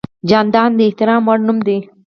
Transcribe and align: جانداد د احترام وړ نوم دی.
جانداد 0.29 0.71
د 0.75 0.79
احترام 0.87 1.21
وړ 1.27 1.39
نوم 1.47 1.57
دی. 1.67 1.77